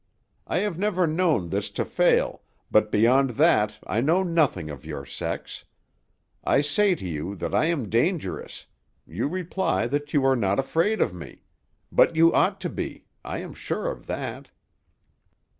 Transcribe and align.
I 0.47 0.57
have 0.65 0.79
never 0.79 1.05
known 1.05 1.49
this 1.49 1.69
to 1.69 1.85
fail, 1.85 2.41
but 2.71 2.91
beyond 2.91 3.29
that 3.37 3.77
I 3.85 4.01
know 4.01 4.23
nothing 4.23 4.71
of 4.71 4.83
your 4.83 5.05
sex. 5.05 5.63
I 6.43 6.61
say 6.61 6.95
to 6.95 7.05
you 7.05 7.35
that 7.35 7.53
I 7.53 7.65
am 7.65 7.87
dangerous; 7.87 8.65
you 9.05 9.27
reply 9.27 9.85
that 9.85 10.11
you 10.11 10.25
are 10.25 10.35
not 10.35 10.57
afraid 10.57 11.01
of 11.01 11.13
me. 11.13 11.43
But 11.91 12.15
you 12.15 12.33
ought 12.33 12.59
to 12.61 12.69
be; 12.69 13.05
I 13.23 13.41
am 13.43 13.53
sure 13.53 13.91
of 13.91 14.07
that." 14.07 14.49